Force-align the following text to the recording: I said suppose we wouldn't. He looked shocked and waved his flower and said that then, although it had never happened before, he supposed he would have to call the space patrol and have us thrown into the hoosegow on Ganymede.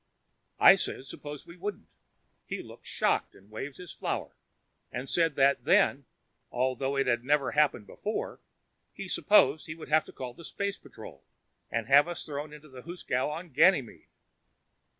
I 0.59 0.77
said 0.77 1.05
suppose 1.05 1.45
we 1.45 1.57
wouldn't. 1.57 1.87
He 2.47 2.63
looked 2.63 2.87
shocked 2.87 3.35
and 3.35 3.51
waved 3.51 3.77
his 3.77 3.93
flower 3.93 4.35
and 4.91 5.07
said 5.07 5.35
that 5.35 5.63
then, 5.63 6.05
although 6.51 6.97
it 6.97 7.05
had 7.05 7.23
never 7.23 7.51
happened 7.51 7.85
before, 7.85 8.39
he 8.95 9.07
supposed 9.07 9.67
he 9.67 9.75
would 9.75 9.89
have 9.89 10.05
to 10.05 10.11
call 10.11 10.33
the 10.33 10.43
space 10.43 10.79
patrol 10.79 11.23
and 11.69 11.85
have 11.85 12.07
us 12.07 12.25
thrown 12.25 12.51
into 12.51 12.67
the 12.67 12.81
hoosegow 12.81 13.29
on 13.29 13.49
Ganymede. 13.49 14.07